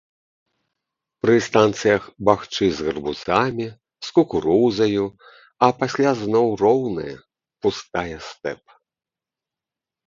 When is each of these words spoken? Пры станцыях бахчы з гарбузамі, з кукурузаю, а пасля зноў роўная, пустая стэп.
Пры 1.25 1.35
станцыях 1.47 2.03
бахчы 2.29 2.65
з 2.77 2.87
гарбузамі, 2.87 3.67
з 4.09 4.17
кукурузаю, 4.17 5.03
а 5.67 5.71
пасля 5.83 6.11
зноў 6.25 6.47
роўная, 6.67 7.15
пустая 7.67 8.17
стэп. 8.33 8.61